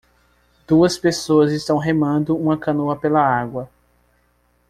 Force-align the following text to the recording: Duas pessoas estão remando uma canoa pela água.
Duas 0.67 0.97
pessoas 0.97 1.51
estão 1.51 1.77
remando 1.77 2.35
uma 2.35 2.57
canoa 2.57 2.95
pela 2.95 3.21
água. 3.21 3.69